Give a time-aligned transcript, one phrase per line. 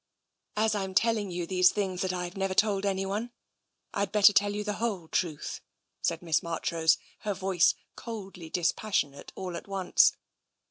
[0.57, 3.33] "As I'm telling you these things that I've never told anyone,
[3.93, 5.61] I'd better tell you the whole truth,"
[6.01, 10.13] said Miss Marchrose, her voice coldly dispassionate all at once.